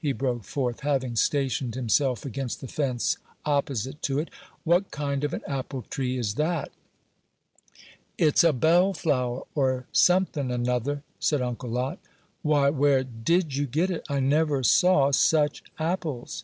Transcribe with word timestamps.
he 0.00 0.10
broke 0.10 0.42
forth, 0.42 0.80
having 0.80 1.14
stationed 1.14 1.74
himself 1.74 2.24
against 2.24 2.62
the 2.62 2.66
fence 2.66 3.18
opposite 3.44 4.00
to 4.00 4.18
it; 4.18 4.30
"what 4.64 4.90
kind 4.90 5.22
of 5.22 5.34
an 5.34 5.42
apple 5.46 5.82
tree 5.90 6.16
is 6.16 6.36
that?" 6.36 6.72
"It's 8.16 8.42
a 8.42 8.54
bellflower, 8.54 9.42
or 9.54 9.86
somethin' 9.92 10.50
another," 10.50 11.02
said 11.20 11.42
Uncle 11.42 11.68
Lot. 11.68 11.98
"Why, 12.40 12.70
where 12.70 13.04
did 13.04 13.54
you 13.56 13.66
get 13.66 13.90
it? 13.90 14.06
I 14.08 14.18
never 14.18 14.62
saw 14.62 15.10
such 15.10 15.62
apples!" 15.78 16.34